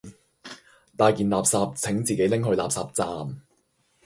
[0.97, 3.39] 大件垃圾請自己拎去垃圾站